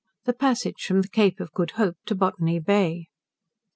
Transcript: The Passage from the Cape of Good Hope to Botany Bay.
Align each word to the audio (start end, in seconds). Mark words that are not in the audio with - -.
The 0.25 0.33
Passage 0.33 0.81
from 0.83 1.03
the 1.03 1.07
Cape 1.07 1.39
of 1.39 1.53
Good 1.53 1.73
Hope 1.77 1.95
to 2.07 2.15
Botany 2.15 2.57
Bay. 2.57 3.05